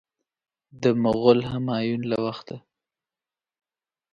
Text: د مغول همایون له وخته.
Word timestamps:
د 0.81 0.83
مغول 1.03 1.39
همایون 1.51 2.01
له 2.11 2.17
وخته. 2.25 2.57